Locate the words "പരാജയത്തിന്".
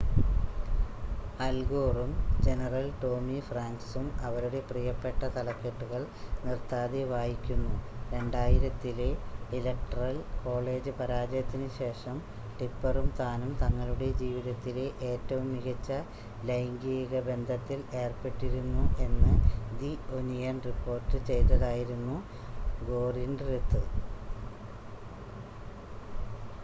10.99-11.67